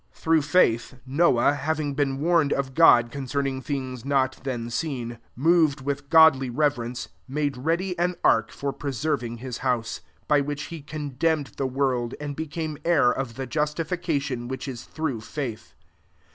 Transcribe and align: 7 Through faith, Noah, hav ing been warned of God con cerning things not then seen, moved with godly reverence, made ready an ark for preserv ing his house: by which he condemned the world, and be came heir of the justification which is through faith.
7 0.13 0.19
Through 0.23 0.41
faith, 0.41 0.95
Noah, 1.05 1.53
hav 1.53 1.79
ing 1.79 1.93
been 1.93 2.19
warned 2.19 2.51
of 2.53 2.73
God 2.73 3.11
con 3.11 3.25
cerning 3.27 3.63
things 3.63 4.03
not 4.03 4.39
then 4.43 4.71
seen, 4.71 5.19
moved 5.35 5.81
with 5.81 6.09
godly 6.09 6.49
reverence, 6.49 7.09
made 7.27 7.55
ready 7.55 7.95
an 7.99 8.15
ark 8.23 8.49
for 8.51 8.73
preserv 8.73 9.21
ing 9.21 9.37
his 9.37 9.59
house: 9.59 10.01
by 10.27 10.41
which 10.41 10.63
he 10.73 10.81
condemned 10.81 11.51
the 11.57 11.67
world, 11.67 12.15
and 12.19 12.35
be 12.35 12.47
came 12.47 12.79
heir 12.83 13.11
of 13.11 13.35
the 13.35 13.45
justification 13.45 14.47
which 14.47 14.67
is 14.67 14.85
through 14.85 15.21
faith. 15.21 15.75